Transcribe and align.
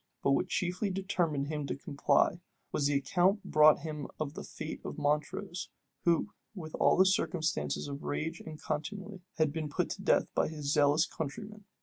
But 0.23 0.31
what 0.31 0.47
chiefly 0.47 0.89
determined 0.89 1.45
him 1.49 1.67
to 1.67 1.75
comply, 1.75 2.41
was 2.71 2.87
the 2.87 2.95
account 2.97 3.43
brought 3.43 3.81
him 3.81 4.07
of 4.19 4.33
the 4.33 4.43
fate 4.43 4.81
of 4.83 4.97
Montrose, 4.97 5.69
who, 6.05 6.29
with 6.55 6.73
all 6.79 6.97
the 6.97 7.05
circumstances 7.05 7.87
of 7.87 8.01
rage 8.01 8.41
and 8.43 8.59
contumely, 8.59 9.21
had 9.37 9.53
been 9.53 9.69
put 9.69 9.91
to 9.91 10.01
death 10.01 10.25
by 10.33 10.47
his 10.47 10.73
zealous 10.73 11.05
countrymen. 11.05 11.65